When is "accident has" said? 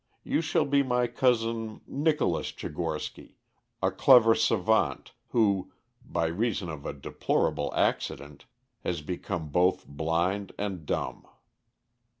7.75-9.03